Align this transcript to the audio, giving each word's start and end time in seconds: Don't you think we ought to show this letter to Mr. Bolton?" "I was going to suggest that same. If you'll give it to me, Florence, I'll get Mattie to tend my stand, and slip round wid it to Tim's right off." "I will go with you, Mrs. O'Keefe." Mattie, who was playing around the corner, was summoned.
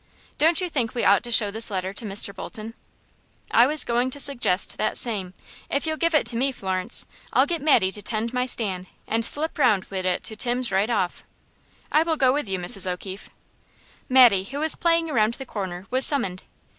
Don't 0.39 0.59
you 0.59 0.67
think 0.67 0.95
we 0.95 1.03
ought 1.05 1.21
to 1.21 1.29
show 1.31 1.51
this 1.51 1.69
letter 1.69 1.93
to 1.93 2.05
Mr. 2.05 2.33
Bolton?" 2.33 2.73
"I 3.51 3.67
was 3.67 3.83
going 3.83 4.09
to 4.09 4.19
suggest 4.19 4.79
that 4.79 4.97
same. 4.97 5.35
If 5.69 5.85
you'll 5.85 5.95
give 5.95 6.15
it 6.15 6.25
to 6.25 6.35
me, 6.35 6.51
Florence, 6.51 7.05
I'll 7.33 7.45
get 7.45 7.61
Mattie 7.61 7.91
to 7.91 8.01
tend 8.01 8.33
my 8.33 8.47
stand, 8.47 8.87
and 9.07 9.23
slip 9.23 9.59
round 9.59 9.83
wid 9.91 10.07
it 10.07 10.23
to 10.23 10.35
Tim's 10.35 10.71
right 10.71 10.89
off." 10.89 11.23
"I 11.91 12.01
will 12.01 12.17
go 12.17 12.33
with 12.33 12.49
you, 12.49 12.57
Mrs. 12.57 12.87
O'Keefe." 12.89 13.29
Mattie, 14.09 14.45
who 14.45 14.57
was 14.57 14.73
playing 14.73 15.07
around 15.07 15.35
the 15.35 15.45
corner, 15.45 15.85
was 15.91 16.03
summoned. 16.03 16.45